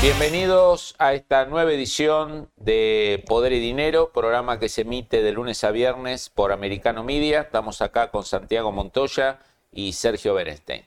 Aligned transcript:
Bienvenidos 0.00 0.94
a 0.98 1.14
esta 1.14 1.44
nueva 1.46 1.72
edición 1.72 2.48
de 2.54 3.24
Poder 3.26 3.52
y 3.52 3.58
Dinero, 3.58 4.12
programa 4.12 4.60
que 4.60 4.68
se 4.68 4.82
emite 4.82 5.22
de 5.24 5.32
lunes 5.32 5.64
a 5.64 5.72
viernes 5.72 6.30
por 6.30 6.52
Americano 6.52 7.02
Media. 7.02 7.40
Estamos 7.40 7.82
acá 7.82 8.12
con 8.12 8.24
Santiago 8.24 8.70
Montoya 8.70 9.40
y 9.72 9.94
Sergio 9.94 10.34
Berenstein. 10.34 10.84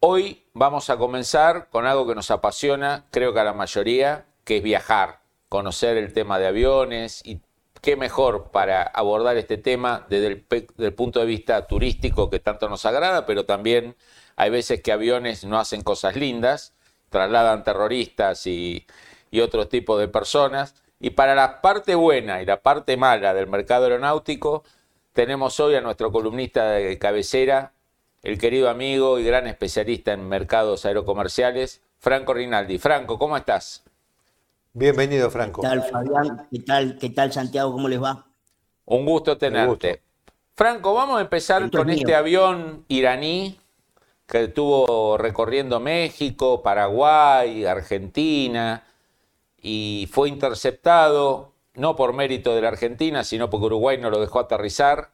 Hoy 0.00 0.42
vamos 0.52 0.90
a 0.90 0.98
comenzar 0.98 1.70
con 1.70 1.86
algo 1.86 2.06
que 2.06 2.14
nos 2.14 2.30
apasiona, 2.30 3.06
creo 3.10 3.32
que 3.32 3.40
a 3.40 3.44
la 3.44 3.54
mayoría, 3.54 4.26
que 4.44 4.58
es 4.58 4.62
viajar, 4.62 5.20
conocer 5.48 5.96
el 5.96 6.12
tema 6.12 6.38
de 6.38 6.48
aviones 6.48 7.22
y 7.24 7.40
qué 7.80 7.96
mejor 7.96 8.50
para 8.50 8.82
abordar 8.82 9.38
este 9.38 9.56
tema 9.56 10.04
desde 10.10 10.44
el, 10.76 10.92
punto 10.92 11.20
de 11.20 11.26
vista 11.26 11.66
turístico 11.66 12.28
que 12.28 12.38
tanto 12.38 12.68
nos 12.68 12.84
agrada, 12.84 13.24
pero 13.24 13.46
también 13.46 13.96
hay 14.36 14.50
veces 14.50 14.82
que 14.82 14.92
aviones 14.92 15.44
no 15.46 15.58
hacen 15.58 15.80
cosas 15.80 16.16
lindas 16.16 16.75
trasladan 17.16 17.64
terroristas 17.64 18.46
y, 18.46 18.86
y 19.30 19.40
otros 19.40 19.70
tipos 19.70 19.98
de 19.98 20.06
personas. 20.06 20.74
Y 21.00 21.10
para 21.10 21.34
la 21.34 21.62
parte 21.62 21.94
buena 21.94 22.42
y 22.42 22.44
la 22.44 22.60
parte 22.60 22.98
mala 22.98 23.32
del 23.32 23.46
mercado 23.46 23.84
aeronáutico, 23.84 24.64
tenemos 25.14 25.58
hoy 25.60 25.76
a 25.76 25.80
nuestro 25.80 26.12
columnista 26.12 26.72
de 26.72 26.98
cabecera, 26.98 27.72
el 28.22 28.36
querido 28.36 28.68
amigo 28.68 29.18
y 29.18 29.24
gran 29.24 29.46
especialista 29.46 30.12
en 30.12 30.28
mercados 30.28 30.84
aerocomerciales, 30.84 31.80
Franco 31.98 32.34
Rinaldi. 32.34 32.76
Franco, 32.78 33.18
¿cómo 33.18 33.34
estás? 33.38 33.82
Bienvenido, 34.74 35.30
Franco. 35.30 35.62
¿Qué 35.62 35.68
tal, 35.68 35.82
Fabián? 35.84 36.46
¿Qué 36.50 36.58
tal, 36.58 36.98
qué 37.00 37.08
tal 37.08 37.32
Santiago? 37.32 37.72
¿Cómo 37.72 37.88
les 37.88 38.02
va? 38.02 38.26
Un 38.84 39.06
gusto 39.06 39.38
tenerte. 39.38 40.02
Franco, 40.54 40.92
vamos 40.92 41.16
a 41.16 41.22
empezar 41.22 41.70
con 41.70 41.88
este 41.88 42.14
avión 42.14 42.84
iraní 42.88 43.58
que 44.26 44.44
estuvo 44.44 45.16
recorriendo 45.18 45.80
México, 45.80 46.62
Paraguay, 46.62 47.64
Argentina, 47.64 48.84
y 49.60 50.08
fue 50.12 50.28
interceptado, 50.28 51.52
no 51.74 51.96
por 51.96 52.12
mérito 52.12 52.54
de 52.54 52.62
la 52.62 52.68
Argentina, 52.68 53.24
sino 53.24 53.50
porque 53.50 53.66
Uruguay 53.66 53.98
no 53.98 54.10
lo 54.10 54.20
dejó 54.20 54.40
aterrizar, 54.40 55.10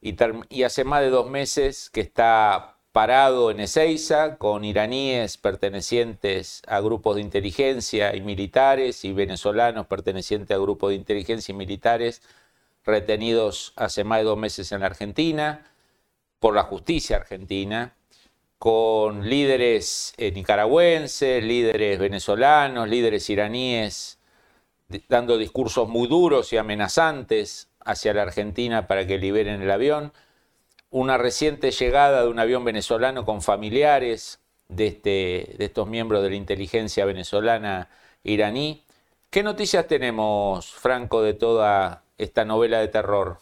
y, 0.00 0.62
hace 0.62 0.84
más 0.84 1.00
de 1.02 1.10
dos 1.10 1.28
meses 1.28 1.90
que 1.90 2.00
está 2.00 2.76
parado 2.92 3.50
en 3.50 3.60
Ezeiza 3.60 4.36
con 4.36 4.64
iraníes 4.64 5.36
pertenecientes 5.36 6.62
a 6.66 6.80
grupos 6.80 7.16
de 7.16 7.22
inteligencia 7.22 8.14
y 8.16 8.20
militares 8.20 9.04
y 9.04 9.12
venezolanos 9.12 9.86
pertenecientes 9.86 10.56
a 10.56 10.60
grupos 10.60 10.90
de 10.90 10.96
inteligencia 10.96 11.52
y 11.52 11.56
militares 11.56 12.22
retenidos 12.84 13.72
hace 13.76 14.04
más 14.04 14.18
de 14.20 14.24
dos 14.24 14.38
meses 14.38 14.72
en 14.72 14.80
la 14.80 14.86
Argentina 14.86 15.70
por 16.38 16.54
la 16.54 16.62
justicia 16.62 17.16
argentina 17.16 17.94
con 18.58 19.28
líderes 19.28 20.14
eh, 20.16 20.32
nicaragüenses, 20.32 21.42
líderes 21.44 21.98
venezolanos, 21.98 22.88
líderes 22.88 23.30
iraníes, 23.30 24.18
dando 25.08 25.38
discursos 25.38 25.88
muy 25.88 26.08
duros 26.08 26.52
y 26.52 26.56
amenazantes 26.56 27.68
hacia 27.84 28.14
la 28.14 28.22
Argentina 28.22 28.86
para 28.86 29.06
que 29.06 29.18
liberen 29.18 29.62
el 29.62 29.70
avión. 29.70 30.12
Una 30.90 31.18
reciente 31.18 31.70
llegada 31.70 32.22
de 32.22 32.28
un 32.28 32.38
avión 32.38 32.64
venezolano 32.64 33.24
con 33.24 33.42
familiares 33.42 34.40
de, 34.68 34.88
este, 34.88 35.54
de 35.58 35.64
estos 35.64 35.86
miembros 35.88 36.22
de 36.22 36.30
la 36.30 36.36
inteligencia 36.36 37.04
venezolana 37.04 37.90
iraní. 38.24 38.84
¿Qué 39.30 39.42
noticias 39.42 39.86
tenemos, 39.86 40.72
Franco, 40.72 41.22
de 41.22 41.34
toda 41.34 42.02
esta 42.16 42.44
novela 42.44 42.80
de 42.80 42.88
terror? 42.88 43.38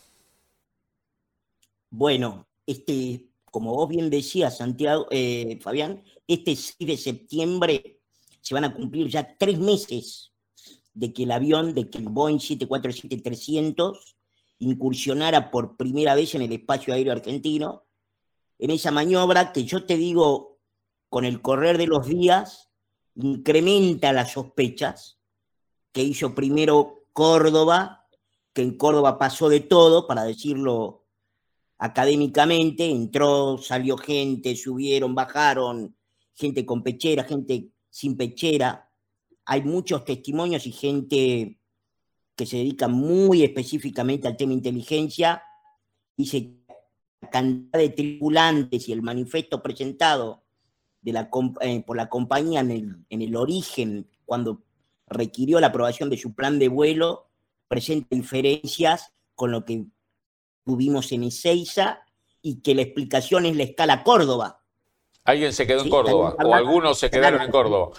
Bueno, 1.90 2.46
este, 2.66 3.22
como 3.56 3.74
vos 3.74 3.88
bien 3.88 4.10
decías, 4.10 4.58
Santiago, 4.58 5.06
eh, 5.10 5.58
Fabián, 5.62 6.04
este 6.26 6.54
6 6.54 6.76
de 6.78 6.96
septiembre 6.98 8.00
se 8.42 8.52
van 8.52 8.64
a 8.64 8.74
cumplir 8.74 9.08
ya 9.08 9.34
tres 9.38 9.58
meses 9.58 10.34
de 10.92 11.14
que 11.14 11.22
el 11.22 11.30
avión, 11.30 11.72
de 11.72 11.88
que 11.88 11.96
el 11.96 12.10
Boeing 12.10 12.36
747-300 12.36 14.14
incursionara 14.58 15.50
por 15.50 15.78
primera 15.78 16.14
vez 16.14 16.34
en 16.34 16.42
el 16.42 16.52
espacio 16.52 16.92
aéreo 16.92 17.14
argentino, 17.14 17.86
en 18.58 18.72
esa 18.72 18.90
maniobra 18.90 19.54
que 19.54 19.64
yo 19.64 19.86
te 19.86 19.96
digo, 19.96 20.58
con 21.08 21.24
el 21.24 21.40
correr 21.40 21.78
de 21.78 21.86
los 21.86 22.06
días, 22.06 22.68
incrementa 23.14 24.12
las 24.12 24.32
sospechas 24.32 25.18
que 25.92 26.02
hizo 26.02 26.34
primero 26.34 27.06
Córdoba, 27.14 28.06
que 28.52 28.60
en 28.60 28.76
Córdoba 28.76 29.18
pasó 29.18 29.48
de 29.48 29.60
todo, 29.60 30.06
para 30.06 30.24
decirlo 30.24 31.05
académicamente, 31.78 32.88
entró, 32.90 33.58
salió 33.58 33.96
gente, 33.96 34.56
subieron, 34.56 35.14
bajaron, 35.14 35.96
gente 36.34 36.64
con 36.64 36.82
pechera, 36.82 37.24
gente 37.24 37.70
sin 37.90 38.16
pechera. 38.16 38.90
Hay 39.44 39.62
muchos 39.62 40.04
testimonios 40.04 40.66
y 40.66 40.72
gente 40.72 41.58
que 42.34 42.46
se 42.46 42.58
dedica 42.58 42.88
muy 42.88 43.42
específicamente 43.42 44.28
al 44.28 44.36
tema 44.36 44.52
inteligencia. 44.52 45.42
Dice 46.16 46.56
la 47.20 47.30
cantidad 47.30 47.78
de 47.78 47.88
tripulantes 47.90 48.88
y 48.88 48.92
el 48.92 49.02
manifiesto 49.02 49.62
presentado 49.62 50.44
eh, 51.04 51.82
por 51.86 51.96
la 51.96 52.08
compañía 52.08 52.60
en 52.60 53.06
el 53.08 53.36
origen, 53.36 54.08
cuando 54.24 54.64
requirió 55.06 55.60
la 55.60 55.68
aprobación 55.68 56.10
de 56.10 56.16
su 56.16 56.34
plan 56.34 56.58
de 56.58 56.68
vuelo, 56.68 57.30
presenta 57.68 58.14
diferencias 58.16 59.12
con 59.34 59.52
lo 59.52 59.64
que 59.64 59.86
tuvimos 60.66 61.12
en 61.12 61.22
Ezeiza 61.22 62.02
y 62.42 62.60
que 62.60 62.74
la 62.74 62.82
explicación 62.82 63.46
es 63.46 63.56
la 63.56 63.62
escala 63.62 64.02
Córdoba. 64.02 64.62
Alguien 65.24 65.52
se 65.52 65.66
quedó 65.66 65.82
en 65.82 65.90
Córdoba 65.90 66.36
o 66.44 66.54
algunos 66.54 66.98
se 66.98 67.08
quedaron 67.08 67.40
en 67.40 67.50
Córdoba. 67.50 67.92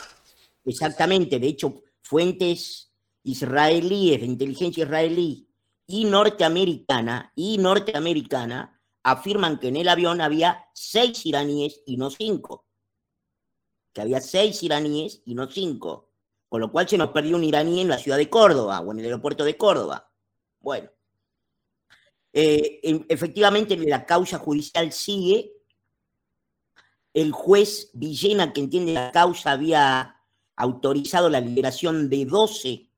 Exactamente, 0.66 1.40
de 1.40 1.48
hecho, 1.48 1.82
fuentes 2.02 2.92
israelíes, 3.24 4.20
de 4.20 4.26
inteligencia 4.26 4.84
israelí 4.84 5.50
y 5.88 6.06
norteamericana, 6.06 7.32
y 7.36 7.58
norteamericana, 7.58 8.82
afirman 9.04 9.60
que 9.60 9.70
en 9.70 9.78
el 9.78 9.88
avión 9.88 10.20
había 10.20 10.66
seis 10.74 11.26
iraníes 11.26 11.82
y 11.86 11.96
no 11.96 12.10
cinco. 12.10 12.66
Que 13.94 14.02
había 14.02 14.20
seis 14.20 14.62
iraníes 14.62 15.22
y 15.26 15.36
no 15.36 15.50
cinco. 15.50 16.10
Con 16.50 16.60
lo 16.62 16.72
cual 16.72 16.88
se 16.88 16.98
nos 16.98 17.12
perdió 17.12 17.38
un 17.38 17.46
iraní 17.46 17.80
en 17.80 17.88
la 17.88 17.98
ciudad 17.98 18.18
de 18.18 18.30
Córdoba 18.30 18.82
o 18.82 18.92
en 18.92 19.00
el 19.00 19.06
aeropuerto 19.06 19.46
de 19.46 19.58
Córdoba. 19.58 20.12
Bueno, 20.60 20.90
eh, 22.34 23.06
efectivamente, 23.10 23.76
la 23.78 24.06
causa 24.06 24.38
judicial 24.38 24.92
sigue. 24.92 25.54
El 27.14 27.32
juez 27.32 27.90
Villena, 27.94 28.54
que 28.54 28.62
entiende 28.62 28.94
la 28.94 29.12
causa, 29.12 29.52
había 29.52 30.18
autorizado 30.56 31.30
la 31.30 31.40
liberación 31.40 32.10
de 32.10 32.26
12 32.26 32.90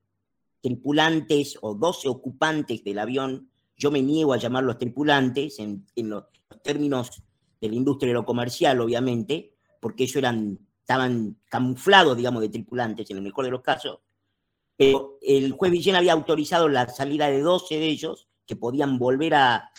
tripulantes 0.60 1.58
o 1.62 1.74
12 1.74 2.08
ocupantes 2.08 2.84
del 2.84 2.98
avión. 2.98 3.50
Yo 3.76 3.90
me 3.90 4.02
niego 4.02 4.34
a 4.34 4.38
llamarlos 4.38 4.78
tripulantes 4.78 5.58
en, 5.58 5.86
los 5.96 6.24
términos 6.62 7.22
de 7.60 7.68
la 7.68 7.74
industria 7.74 8.10
aerocomercial, 8.10 8.80
obviamente, 8.80 9.54
porque 9.80 10.04
ellos 10.04 10.16
eran, 10.16 10.58
estaban 10.80 11.38
camuflados, 11.46 12.16
digamos, 12.16 12.42
de 12.42 12.50
tripulantes 12.50 13.10
en 13.10 13.18
el 13.18 13.22
mejor 13.22 13.46
de 13.46 13.52
los 13.52 13.62
casos. 13.62 14.00
Pero 14.76 15.18
el 15.22 15.52
juez 15.52 15.72
Villena 15.72 15.98
había 15.98 16.12
autorizado 16.12 16.68
la 16.68 16.88
salida 16.88 17.28
de 17.28 17.40
12 17.40 17.76
de 17.76 17.86
ellos 17.86 18.29
que 18.50 18.56
podían 18.56 18.98
volver 18.98 19.34
a, 19.34 19.70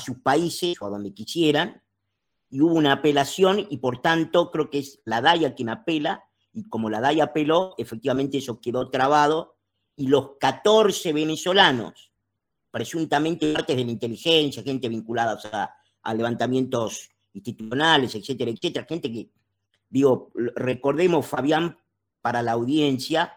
sus 0.00 0.16
países 0.20 0.80
o 0.80 0.86
a 0.86 0.88
donde 0.88 1.12
quisieran, 1.12 1.82
y 2.48 2.62
hubo 2.62 2.72
una 2.72 2.92
apelación 2.92 3.66
y 3.68 3.76
por 3.76 4.00
tanto 4.00 4.50
creo 4.50 4.70
que 4.70 4.78
es 4.78 5.00
la 5.04 5.20
DAIA 5.20 5.54
quien 5.54 5.68
apela, 5.68 6.24
y 6.54 6.64
como 6.70 6.88
la 6.88 7.02
DAIA 7.02 7.24
apeló, 7.24 7.74
efectivamente 7.76 8.38
eso 8.38 8.62
quedó 8.62 8.88
trabado, 8.88 9.56
y 9.94 10.06
los 10.06 10.38
14 10.40 11.12
venezolanos, 11.12 12.10
presuntamente 12.70 13.52
partes 13.52 13.76
de 13.76 13.84
la 13.84 13.90
inteligencia, 13.90 14.62
gente 14.62 14.88
vinculada 14.88 15.38
a, 15.52 15.74
a 16.02 16.14
levantamientos 16.14 17.10
institucionales, 17.34 18.14
etcétera, 18.14 18.50
etcétera, 18.50 18.86
gente 18.88 19.12
que, 19.12 19.28
digo, 19.90 20.32
recordemos, 20.34 21.26
Fabián, 21.26 21.76
para 22.22 22.40
la 22.40 22.52
audiencia, 22.52 23.34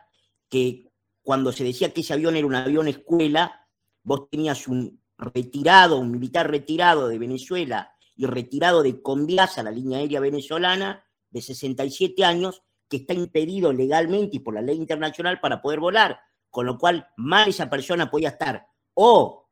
que 0.47 0.89
cuando 1.23 1.51
se 1.51 1.65
decía 1.65 1.93
que 1.93 1.99
ese 1.99 2.13
avión 2.13 2.37
era 2.37 2.47
un 2.47 2.55
avión 2.55 2.87
escuela, 2.87 3.66
vos 4.07 4.29
tenías 4.29 4.69
un 4.69 5.01
retirado, 5.17 5.97
un 5.97 6.11
militar 6.11 6.49
retirado 6.49 7.09
de 7.09 7.19
Venezuela 7.19 7.91
y 8.15 8.25
retirado 8.25 8.81
de 8.81 9.01
Conviasa, 9.01 9.63
la 9.63 9.71
línea 9.71 9.97
aérea 9.99 10.21
venezolana, 10.21 11.03
de 11.29 11.41
67 11.41 12.23
años, 12.23 12.63
que 12.87 12.97
está 12.97 13.13
impedido 13.13 13.73
legalmente 13.73 14.37
y 14.37 14.39
por 14.39 14.53
la 14.53 14.61
ley 14.61 14.77
internacional 14.77 15.41
para 15.41 15.61
poder 15.61 15.81
volar, 15.81 16.21
con 16.49 16.65
lo 16.65 16.77
cual 16.77 17.09
mal 17.17 17.49
esa 17.49 17.69
persona 17.69 18.09
podía 18.09 18.29
estar 18.29 18.65
o 18.93 19.49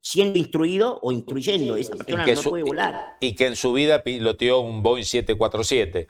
siendo 0.00 0.38
instruido 0.38 0.98
o 1.02 1.12
instruyendo, 1.12 1.76
esa 1.76 1.94
persona 1.94 2.24
no 2.26 2.42
puede 2.42 2.64
volar. 2.64 3.16
Y 3.20 3.34
que 3.34 3.48
en 3.48 3.56
su 3.56 3.74
vida 3.74 4.02
piloteó 4.02 4.60
un 4.60 4.82
Boeing 4.82 5.04
747. 5.04 6.06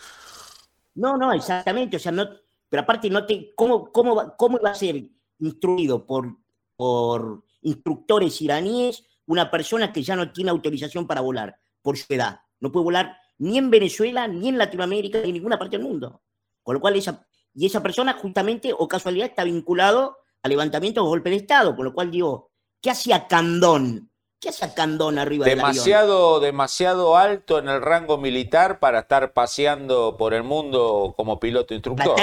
No, 0.94 1.16
no, 1.16 1.32
exactamente, 1.32 1.96
o 1.96 2.00
sea, 2.00 2.12
no, 2.12 2.24
pero 2.68 2.82
aparte 2.84 3.10
no 3.10 3.26
te, 3.26 3.52
¿cómo, 3.56 3.90
cómo, 3.90 4.36
cómo 4.36 4.60
va 4.60 4.70
a 4.70 4.74
ser 4.76 5.10
instruido 5.40 6.06
por, 6.06 6.36
por 6.76 7.42
instructores 7.64 8.40
iraníes 8.40 9.04
una 9.26 9.50
persona 9.50 9.92
que 9.92 10.02
ya 10.02 10.14
no 10.14 10.32
tiene 10.32 10.50
autorización 10.50 11.06
para 11.06 11.20
volar 11.20 11.58
por 11.82 11.98
su 11.98 12.12
edad? 12.12 12.40
No 12.60 12.70
puede 12.70 12.84
volar 12.84 13.16
ni 13.38 13.58
en 13.58 13.70
Venezuela, 13.70 14.28
ni 14.28 14.48
en 14.48 14.58
Latinoamérica, 14.58 15.20
ni 15.20 15.28
en 15.28 15.34
ninguna 15.34 15.58
parte 15.58 15.76
del 15.76 15.86
mundo. 15.86 16.22
Con 16.62 16.74
lo 16.74 16.80
cual, 16.80 16.96
esa, 16.96 17.26
y 17.52 17.66
esa 17.66 17.82
persona 17.82 18.14
justamente 18.14 18.72
o 18.76 18.88
casualidad 18.88 19.28
está 19.28 19.44
vinculado 19.44 20.18
al 20.42 20.50
levantamiento 20.50 21.02
o 21.02 21.08
golpe 21.08 21.30
de 21.30 21.36
Estado, 21.36 21.74
con 21.74 21.84
lo 21.84 21.94
cual 21.94 22.10
digo, 22.10 22.50
¿qué 22.80 22.90
hacía 22.90 23.26
Candón? 23.26 24.10
¿Qué 24.40 24.50
hacía 24.50 24.74
Candón 24.74 25.18
arriba 25.18 25.46
demasiado, 25.46 26.40
del 26.40 26.50
Demasiado 26.50 27.16
alto 27.16 27.58
en 27.58 27.68
el 27.68 27.80
rango 27.80 28.18
militar 28.18 28.78
para 28.78 29.00
estar 29.00 29.32
paseando 29.32 30.16
por 30.18 30.34
el 30.34 30.42
mundo 30.42 31.14
como 31.16 31.40
piloto 31.40 31.74
instructor. 31.74 32.14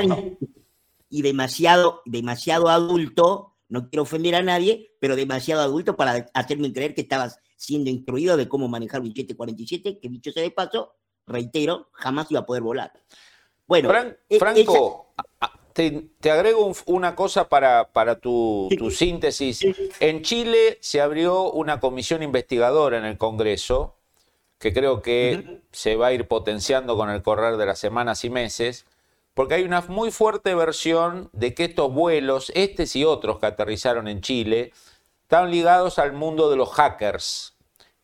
Y 1.09 1.23
demasiado, 1.23 2.01
demasiado 2.05 2.69
adulto, 2.69 3.50
no 3.71 3.89
quiero 3.89 4.03
ofender 4.03 4.35
a 4.35 4.44
nadie, 4.44 4.91
pero 5.00 5.15
demasiado 5.15 5.62
adulto 5.62 5.95
para 5.95 6.29
hacerme 6.33 6.73
creer 6.73 6.94
que 6.94 7.01
estabas 7.01 7.39
siendo 7.56 7.89
instruido 7.89 8.35
de 8.35 8.50
cómo 8.50 8.68
manejar 8.68 9.00
un 9.00 9.07
747, 9.07 9.97
que 10.00 10.09
dicho 10.09 10.31
sea 10.31 10.44
de 10.44 10.51
paso, 10.51 10.94
reitero, 11.25 11.89
jamás 11.94 12.29
iba 12.29 12.41
a 12.41 12.45
poder 12.45 12.63
volar. 12.63 12.91
Bueno, 13.65 13.89
e-, 14.27 14.39
Franco, 14.39 15.13
te, 15.71 16.09
agrego 16.29 16.73
una 16.88 17.15
cosa 17.15 17.47
para, 17.47 17.94
para 17.94 18.19
tu, 18.19 18.68
síntesis. 18.94 19.65
En 20.01 20.21
Chile 20.21 20.77
se 20.81 21.00
abrió 21.00 21.50
una 21.50 21.79
comisión 21.79 22.24
investigadora 22.24 22.97
en 22.97 23.06
el 23.06 23.17
Congreso, 23.17 23.95
que 24.59 24.74
creo 24.74 25.01
que 25.01 25.62
se 25.71 25.95
va 25.95 26.07
a 26.07 26.13
ir 26.13 26.27
potenciando 26.27 26.97
con 26.97 27.09
el 27.09 27.21
correr 27.21 27.56
de 27.56 27.65
las 27.65 27.79
semanas 27.79 28.25
y 28.25 28.29
meses, 28.29 28.85
porque 29.33 29.55
hay 29.55 29.63
una 29.63 29.81
muy 29.81 30.11
fuerte 30.11 30.53
versión 30.55 31.29
de 31.33 31.53
que 31.53 31.65
estos 31.65 31.93
vuelos, 31.93 32.51
estos 32.55 32.95
y 32.95 33.05
otros 33.05 33.39
que 33.39 33.45
aterrizaron 33.45 34.07
en 34.07 34.21
Chile, 34.21 34.73
están 35.23 35.51
ligados 35.51 35.99
al 35.99 36.13
mundo 36.13 36.49
de 36.49 36.57
los 36.57 36.69
hackers 36.73 37.55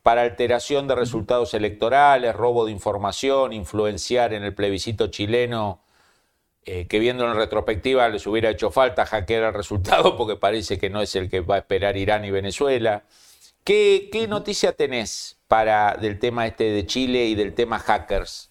para 0.02 0.22
alteración 0.22 0.88
de 0.88 0.96
resultados 0.96 1.54
electorales, 1.54 2.34
robo 2.34 2.66
de 2.66 2.72
información, 2.72 3.52
influenciar 3.52 4.34
en 4.34 4.44
el 4.44 4.56
plebiscito 4.56 5.08
chileno, 5.08 5.82
eh, 6.64 6.88
que 6.88 7.00
viendo 7.00 7.30
en 7.30 7.36
retrospectiva 7.36 8.08
les 8.08 8.26
hubiera 8.26 8.50
hecho 8.50 8.72
falta 8.72 9.06
hackear 9.06 9.44
el 9.44 9.54
resultado 9.54 10.16
porque 10.18 10.38
parece 10.38 10.78
que 10.78 10.90
no 10.90 11.02
es 11.02 11.14
el 11.16 11.30
que 11.30 11.42
va 11.42 11.56
a 11.56 11.60
esperar 11.60 11.98
Irán 11.98 12.24
y 12.24 12.32
Venezuela. 12.32 13.04
¿Qué, 13.66 14.08
qué 14.10 14.30
noticia 14.30 14.72
tenés 14.72 15.38
para, 15.50 15.98
del 15.98 16.20
tema 16.20 16.48
este 16.48 16.72
de 16.72 16.86
Chile 16.86 17.26
y 17.26 17.36
del 17.36 17.54
tema 17.54 17.80
hackers? 17.80 18.50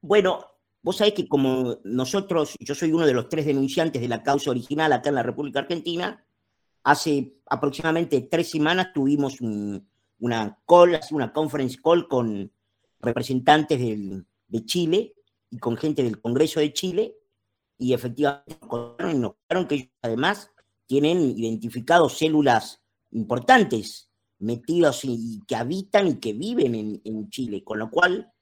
Bueno, 0.00 0.49
vos 0.82 0.96
sabés 0.96 1.14
que 1.14 1.28
como 1.28 1.78
nosotros, 1.84 2.54
yo 2.60 2.74
soy 2.74 2.92
uno 2.92 3.06
de 3.06 3.14
los 3.14 3.28
tres 3.28 3.46
denunciantes 3.46 4.00
de 4.00 4.08
la 4.08 4.22
causa 4.22 4.50
original 4.50 4.92
acá 4.92 5.08
en 5.08 5.16
la 5.16 5.22
República 5.22 5.60
Argentina, 5.60 6.24
hace 6.82 7.34
aproximadamente 7.46 8.22
tres 8.22 8.50
semanas 8.50 8.92
tuvimos 8.94 9.40
una 9.40 10.58
call, 10.66 11.00
una 11.10 11.32
conference 11.32 11.78
call 11.82 12.08
con 12.08 12.50
representantes 13.00 13.78
de 13.78 14.64
Chile 14.64 15.14
y 15.50 15.58
con 15.58 15.76
gente 15.76 16.02
del 16.02 16.20
Congreso 16.20 16.60
de 16.60 16.72
Chile, 16.72 17.16
y 17.78 17.94
efectivamente 17.94 18.56
nos 19.00 19.14
notaron 19.14 19.66
que 19.66 19.74
ellos 19.74 19.88
además 20.02 20.50
tienen 20.86 21.38
identificados 21.38 22.18
células 22.18 22.82
importantes 23.10 24.10
metidas 24.38 25.00
y 25.04 25.40
que 25.46 25.56
habitan 25.56 26.08
y 26.08 26.14
que 26.20 26.32
viven 26.32 27.00
en, 27.04 27.30
Chile, 27.30 27.62
con 27.64 27.78
lo 27.78 27.90
cual 27.90 28.32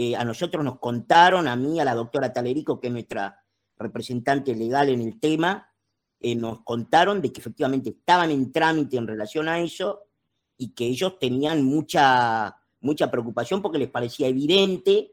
eh, 0.00 0.14
a 0.14 0.24
nosotros 0.24 0.64
nos 0.64 0.78
contaron, 0.78 1.48
a 1.48 1.56
mí, 1.56 1.80
a 1.80 1.84
la 1.84 1.92
doctora 1.92 2.32
Talerico, 2.32 2.78
que 2.78 2.86
es 2.86 2.92
nuestra 2.92 3.44
representante 3.76 4.54
legal 4.54 4.90
en 4.90 5.00
el 5.00 5.18
tema, 5.18 5.74
eh, 6.20 6.36
nos 6.36 6.62
contaron 6.62 7.20
de 7.20 7.32
que 7.32 7.40
efectivamente 7.40 7.90
estaban 7.90 8.30
en 8.30 8.52
trámite 8.52 8.96
en 8.96 9.08
relación 9.08 9.48
a 9.48 9.58
eso 9.58 10.04
y 10.56 10.72
que 10.72 10.86
ellos 10.86 11.18
tenían 11.18 11.64
mucha, 11.64 12.60
mucha 12.78 13.10
preocupación 13.10 13.60
porque 13.60 13.78
les 13.78 13.90
parecía 13.90 14.28
evidente 14.28 15.10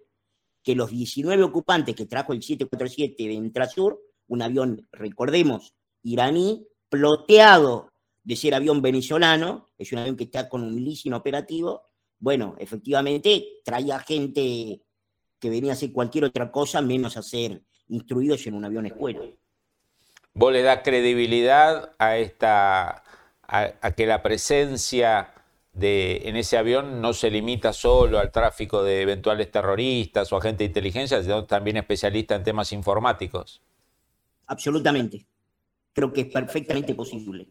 que 0.61 0.75
los 0.75 0.91
19 0.91 1.41
ocupantes 1.41 1.95
que 1.95 2.05
trajo 2.05 2.33
el 2.33 2.43
747 2.43 3.27
de 3.27 3.33
Entrasur, 3.33 3.99
un 4.27 4.43
avión, 4.43 4.87
recordemos, 4.91 5.73
iraní, 6.03 6.67
ploteado 6.89 7.91
de 8.23 8.35
ser 8.35 8.53
avión 8.53 8.83
venezolano, 8.83 9.65
es 9.79 9.91
un 9.93 9.97
avión 9.97 10.15
que 10.15 10.25
está 10.25 10.47
con 10.47 10.61
un 10.61 10.75
leasing 10.75 11.13
operativo, 11.13 11.81
bueno, 12.19 12.55
efectivamente 12.59 13.59
traía 13.63 13.99
gente 13.99 14.81
que 15.39 15.49
venía 15.49 15.71
a 15.71 15.73
hacer 15.73 15.91
cualquier 15.91 16.25
otra 16.25 16.51
cosa 16.51 16.81
menos 16.81 17.17
a 17.17 17.21
ser 17.21 17.61
instruidos 17.87 18.45
en 18.47 18.55
un 18.55 18.65
avión 18.65 18.85
escuela. 18.85 19.21
¿Vos 20.33 20.51
le 20.51 20.63
das 20.63 20.81
credibilidad 20.83 21.93
a 21.99 22.17
esta 22.17 23.03
a 23.47 23.91
que 23.91 24.07
la 24.07 24.23
presencia 24.23 25.35
en 25.79 26.35
ese 26.35 26.57
avión 26.57 27.01
no 27.01 27.13
se 27.13 27.29
limita 27.29 27.73
solo 27.73 28.19
al 28.19 28.31
tráfico 28.31 28.83
de 28.83 29.01
eventuales 29.01 29.51
terroristas 29.51 30.31
o 30.31 30.37
agentes 30.37 30.59
de 30.59 30.65
inteligencia, 30.65 31.21
sino 31.21 31.45
también 31.45 31.77
especialista 31.77 32.35
en 32.35 32.43
temas 32.43 32.71
informáticos. 32.71 33.61
Absolutamente. 34.47 35.25
Creo 35.93 36.13
que 36.13 36.21
es 36.21 36.27
perfectamente 36.27 36.95
posible. 36.95 37.47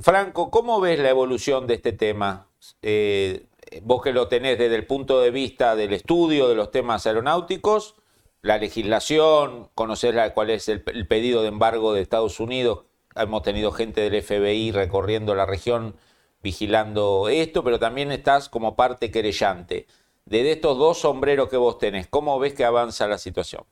Franco, 0.00 0.50
¿cómo 0.50 0.80
ves 0.80 0.98
la 0.98 1.10
evolución 1.10 1.66
de 1.66 1.74
este 1.74 1.92
tema? 1.92 2.48
Eh, 2.82 3.46
vos 3.82 4.02
que 4.02 4.12
lo 4.12 4.28
tenés 4.28 4.58
desde 4.58 4.76
el 4.76 4.86
punto 4.86 5.20
de 5.20 5.30
vista 5.30 5.76
del 5.76 5.92
estudio 5.92 6.48
de 6.48 6.54
los 6.54 6.70
temas 6.70 7.06
aeronáuticos, 7.06 7.96
la 8.42 8.58
legislación, 8.58 9.70
conocer 9.74 10.32
cuál 10.34 10.50
es 10.50 10.68
el 10.68 10.82
pedido 10.82 11.42
de 11.42 11.48
embargo 11.48 11.92
de 11.92 12.02
Estados 12.02 12.40
Unidos. 12.40 12.84
Hemos 13.16 13.42
tenido 13.42 13.72
gente 13.72 14.08
del 14.08 14.22
FBI 14.22 14.72
recorriendo 14.72 15.34
la 15.34 15.46
región 15.46 15.96
vigilando 16.42 17.28
esto, 17.28 17.64
pero 17.64 17.78
también 17.78 18.12
estás 18.12 18.48
como 18.48 18.76
parte 18.76 19.10
querellante. 19.10 19.86
De 20.26 20.52
estos 20.52 20.78
dos 20.78 20.98
sombreros 20.98 21.48
que 21.48 21.56
vos 21.56 21.78
tenés, 21.78 22.06
¿cómo 22.06 22.38
ves 22.38 22.54
que 22.54 22.64
avanza 22.64 23.08
la 23.08 23.18
situación? 23.18 23.64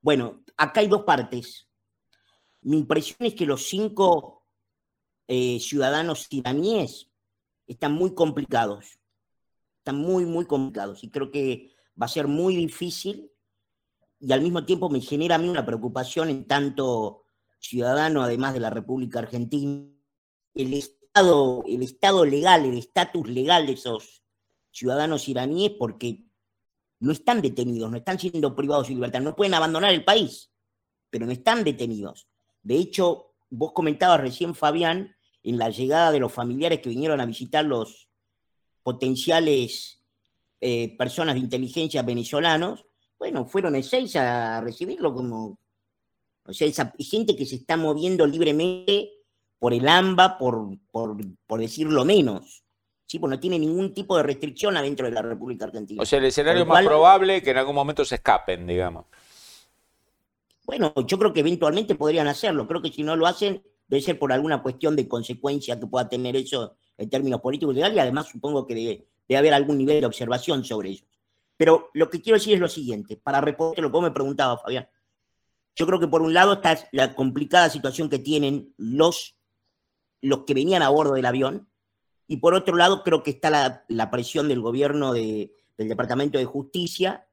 Bueno, 0.00 0.42
acá 0.56 0.80
hay 0.80 0.88
dos 0.88 1.02
partes. 1.02 1.68
Mi 2.62 2.78
impresión 2.78 3.18
es 3.20 3.34
que 3.34 3.46
los 3.46 3.68
cinco 3.68 4.44
eh, 5.28 5.58
ciudadanos 5.60 6.26
iraníes 6.30 7.07
están 7.68 7.92
muy 7.92 8.14
complicados. 8.14 8.98
Están 9.78 9.96
muy, 9.96 10.26
muy 10.26 10.46
complicados. 10.46 11.04
Y 11.04 11.10
creo 11.10 11.30
que 11.30 11.70
va 12.00 12.06
a 12.06 12.08
ser 12.08 12.26
muy 12.26 12.56
difícil. 12.56 13.30
Y 14.18 14.32
al 14.32 14.40
mismo 14.40 14.64
tiempo 14.64 14.90
me 14.90 15.00
genera 15.00 15.36
a 15.36 15.38
mí 15.38 15.48
una 15.48 15.64
preocupación 15.64 16.28
en 16.28 16.46
tanto 16.46 17.24
ciudadano, 17.60 18.22
además 18.22 18.54
de 18.54 18.60
la 18.60 18.70
República 18.70 19.20
Argentina, 19.20 19.86
el 20.54 20.74
el 21.66 21.82
estado 21.82 22.24
legal, 22.24 22.64
el 22.64 22.78
estatus 22.78 23.28
legal 23.28 23.66
de 23.66 23.72
esos 23.72 24.22
ciudadanos 24.70 25.28
iraníes 25.28 25.72
porque 25.78 26.24
no 27.00 27.12
están 27.12 27.40
detenidos, 27.42 27.90
no 27.90 27.96
están 27.96 28.18
siendo 28.18 28.54
privados 28.54 28.88
de 28.88 28.94
libertad, 28.94 29.20
no 29.20 29.36
pueden 29.36 29.54
abandonar 29.54 29.92
el 29.92 30.04
país, 30.04 30.50
pero 31.10 31.26
no 31.26 31.32
están 31.32 31.64
detenidos. 31.64 32.28
De 32.62 32.76
hecho, 32.76 33.34
vos 33.50 33.72
comentabas 33.72 34.20
recién, 34.20 34.54
Fabián, 34.54 35.16
en 35.48 35.58
la 35.58 35.70
llegada 35.70 36.12
de 36.12 36.20
los 36.20 36.32
familiares 36.32 36.80
que 36.80 36.90
vinieron 36.90 37.20
a 37.20 37.26
visitar 37.26 37.64
los 37.64 38.08
potenciales 38.82 40.02
eh, 40.60 40.96
personas 40.96 41.34
de 41.34 41.40
inteligencia 41.40 42.02
venezolanos, 42.02 42.84
bueno, 43.18 43.46
fueron 43.46 43.82
seis 43.82 44.14
a 44.16 44.60
recibirlo 44.60 45.14
como, 45.14 45.58
o 46.44 46.52
sea, 46.52 46.68
esa 46.68 46.92
gente 46.98 47.34
que 47.34 47.46
se 47.46 47.56
está 47.56 47.76
moviendo 47.76 48.26
libremente 48.26 49.12
por 49.58 49.72
el 49.72 49.88
AMBA, 49.88 50.38
por, 50.38 50.68
por, 50.90 51.60
decirlo 51.60 52.04
menos. 52.04 52.62
Sí, 53.06 53.18
pues 53.18 53.30
no 53.30 53.40
tiene 53.40 53.58
ningún 53.58 53.94
tipo 53.94 54.16
de 54.16 54.22
restricción 54.22 54.76
adentro 54.76 55.06
de 55.06 55.12
la 55.12 55.22
República 55.22 55.64
Argentina. 55.64 56.02
O 56.02 56.06
sea, 56.06 56.18
el 56.18 56.26
escenario 56.26 56.66
más 56.66 56.84
probable 56.84 57.42
que 57.42 57.50
en 57.50 57.56
algún 57.56 57.74
momento 57.74 58.04
se 58.04 58.16
escapen, 58.16 58.66
digamos. 58.66 59.06
Bueno, 60.66 60.92
yo 61.06 61.18
creo 61.18 61.32
que 61.32 61.40
eventualmente 61.40 61.94
podrían 61.94 62.28
hacerlo. 62.28 62.68
Creo 62.68 62.82
que 62.82 62.92
si 62.92 63.02
no 63.02 63.16
lo 63.16 63.26
hacen, 63.26 63.62
debe 63.88 64.02
ser 64.02 64.18
por 64.18 64.32
alguna 64.32 64.62
cuestión 64.62 64.94
de 64.94 65.08
consecuencia 65.08 65.78
que 65.78 65.86
pueda 65.86 66.08
tener 66.08 66.36
eso 66.36 66.76
en 66.96 67.10
términos 67.10 67.40
políticos 67.40 67.74
y 67.74 67.76
legales, 67.76 67.96
y 67.96 68.00
además 68.00 68.28
supongo 68.28 68.66
que 68.66 68.74
debe, 68.74 69.38
haber 69.38 69.54
algún 69.54 69.78
nivel 69.78 70.00
de 70.00 70.06
observación 70.06 70.64
sobre 70.64 70.90
ellos. 70.90 71.06
Pero 71.56 71.90
lo 71.94 72.08
que 72.08 72.20
quiero 72.20 72.38
decir 72.38 72.54
es 72.54 72.60
lo 72.60 72.68
siguiente, 72.68 73.16
para 73.16 73.40
responder 73.40 73.82
lo 73.82 73.90
que 73.90 74.00
me 74.00 74.10
preguntaba, 74.10 74.58
Fabián. 74.58 74.88
Yo 75.74 75.86
creo 75.86 76.00
que 76.00 76.08
por 76.08 76.22
un 76.22 76.34
lado 76.34 76.54
está 76.54 76.78
la 76.92 77.14
complicada 77.14 77.70
situación 77.70 78.08
que 78.08 78.18
tienen 78.18 78.74
los 78.76 79.38
los 80.20 80.44
que 80.44 80.54
venían 80.54 80.82
a 80.82 80.88
bordo 80.88 81.14
del 81.14 81.26
avión. 81.26 81.68
Y 82.26 82.38
por 82.38 82.54
otro 82.54 82.76
lado, 82.76 83.02
creo 83.04 83.22
que 83.22 83.30
está 83.30 83.84
la, 83.88 84.10
presión 84.10 84.48
del 84.48 84.60
gobierno 84.60 85.12
del 85.12 85.50
Departamento 85.76 86.38
de 86.38 86.44
Justicia 86.44 87.26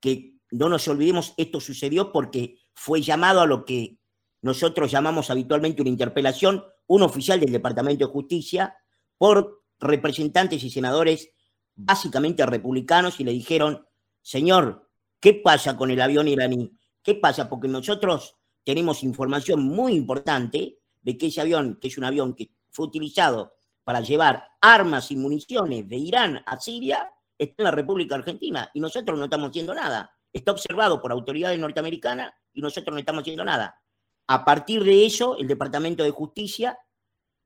que 0.00 0.34
no 0.50 0.68
nos 0.68 0.86
olvidemos, 0.88 1.34
esto 1.36 1.60
sucedió 1.60 2.12
porque 2.12 2.58
fue 2.74 3.00
llamado 3.00 3.40
a 3.40 3.46
lo 3.46 3.64
que 3.64 3.98
nosotros 4.44 4.90
llamamos 4.90 5.30
habitualmente 5.30 5.80
una 5.80 5.88
interpelación, 5.88 6.62
un 6.86 7.00
oficial 7.00 7.40
del 7.40 7.50
Departamento 7.50 8.06
de 8.06 8.12
Justicia, 8.12 8.76
por 9.16 9.64
representantes 9.80 10.62
y 10.62 10.68
senadores 10.68 11.30
básicamente 11.74 12.44
republicanos 12.44 13.18
y 13.20 13.24
le 13.24 13.32
dijeron, 13.32 13.86
señor, 14.20 14.90
¿qué 15.18 15.32
pasa 15.32 15.78
con 15.78 15.90
el 15.90 15.98
avión 15.98 16.28
iraní? 16.28 16.76
¿Qué 17.02 17.14
pasa? 17.14 17.48
Porque 17.48 17.68
nosotros 17.68 18.36
tenemos 18.64 19.02
información 19.02 19.64
muy 19.64 19.94
importante 19.94 20.76
de 21.00 21.16
que 21.16 21.28
ese 21.28 21.40
avión, 21.40 21.78
que 21.80 21.88
es 21.88 21.96
un 21.96 22.04
avión 22.04 22.34
que 22.34 22.50
fue 22.68 22.84
utilizado 22.84 23.54
para 23.82 24.00
llevar 24.00 24.44
armas 24.60 25.10
y 25.10 25.16
municiones 25.16 25.88
de 25.88 25.96
Irán 25.96 26.42
a 26.44 26.60
Siria, 26.60 27.10
está 27.38 27.62
en 27.62 27.64
la 27.64 27.70
República 27.70 28.16
Argentina 28.16 28.70
y 28.74 28.80
nosotros 28.80 29.18
no 29.18 29.24
estamos 29.24 29.48
haciendo 29.48 29.74
nada. 29.74 30.14
Está 30.30 30.52
observado 30.52 31.00
por 31.00 31.12
autoridades 31.12 31.58
norteamericanas 31.58 32.34
y 32.52 32.60
nosotros 32.60 32.92
no 32.92 33.00
estamos 33.00 33.22
haciendo 33.22 33.42
nada. 33.46 33.80
A 34.26 34.44
partir 34.44 34.84
de 34.84 35.04
eso, 35.04 35.36
el 35.36 35.46
Departamento 35.46 36.02
de 36.02 36.10
Justicia 36.10 36.78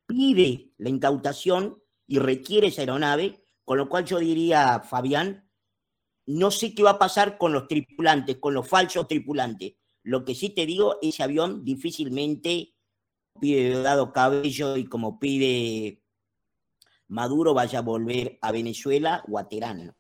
pide 0.07 0.73
la 0.79 0.89
incautación 0.89 1.83
y 2.07 2.19
requiere 2.19 2.69
esa 2.69 2.83
aeronave, 2.83 3.43
con 3.65 3.79
lo 3.79 3.89
cual 3.89 4.05
yo 4.05 4.19
diría, 4.19 4.81
Fabián, 4.81 5.51
no 6.27 6.51
sé 6.51 6.75
qué 6.75 6.83
va 6.83 6.91
a 6.91 6.99
pasar 6.99 7.37
con 7.37 7.53
los 7.53 7.67
tripulantes, 7.69 8.37
con 8.37 8.55
los 8.55 8.69
falsos 8.69 9.09
tripulantes. 9.09 9.75
Lo 10.03 10.25
que 10.25 10.35
sí 10.35 10.51
te 10.51 10.67
digo, 10.67 10.99
ese 11.03 11.23
avión 11.23 11.65
difícilmente 11.65 12.75
pide 13.41 13.83
dado 13.83 14.13
cabello 14.13 14.77
y 14.77 14.87
como 14.87 15.19
pide 15.19 16.03
Maduro 17.09 17.55
vaya 17.55 17.81
a 17.81 17.83
volver 17.83 18.39
a 18.41 18.53
Venezuela 18.53 19.25
o 19.29 19.39
a 19.39 19.49
Teherán. 19.49 19.95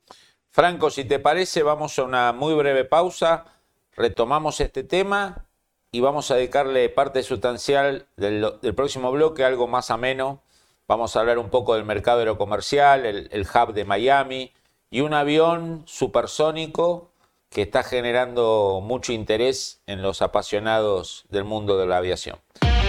Franco, 0.50 0.90
si 0.90 1.04
te 1.04 1.18
parece, 1.18 1.62
vamos 1.62 1.98
a 1.98 2.04
una 2.04 2.32
muy 2.32 2.54
breve 2.54 2.84
pausa, 2.84 3.44
retomamos 3.92 4.60
este 4.60 4.84
tema 4.84 5.47
y 5.90 6.00
vamos 6.00 6.30
a 6.30 6.36
dedicarle 6.36 6.88
parte 6.88 7.22
sustancial 7.22 8.06
del, 8.16 8.44
próximo 8.74 9.10
bloque, 9.10 9.44
algo 9.44 9.66
más 9.66 9.90
ameno. 9.90 10.42
Vamos 10.86 11.16
a 11.16 11.20
hablar 11.20 11.38
un 11.38 11.50
poco 11.50 11.74
del 11.74 11.84
mercado 11.84 12.20
aerocomercial, 12.20 13.06
el, 13.06 13.28
el 13.32 13.42
hub 13.42 13.72
de 13.72 13.84
Miami 13.84 14.52
y 14.90 15.00
un 15.00 15.14
avión 15.14 15.82
supersónico 15.86 17.10
que 17.50 17.62
está 17.62 17.82
generando 17.82 18.80
mucho 18.82 19.12
interés 19.12 19.80
en 19.86 20.02
los 20.02 20.20
apasionados 20.20 21.24
del 21.30 21.44
mundo 21.44 21.78
de 21.78 21.86
la 21.86 21.98
aviación. 21.98 22.38